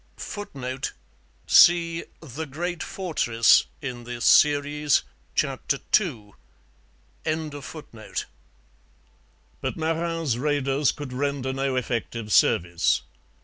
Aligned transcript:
[Footnote: 0.17 0.93
See 1.45 2.05
The 2.21 2.47
Great 2.47 2.81
Fortress 2.81 3.67
in 3.83 4.03
this 4.03 4.25
Series, 4.25 5.03
chap. 5.35 5.71
ii.] 6.01 6.33
But 7.23 8.17
Marin's 9.77 10.37
raiders 10.39 10.91
could 10.91 11.13
render 11.13 11.53
no 11.53 11.75
effective 11.75 12.31
service. 12.33 13.03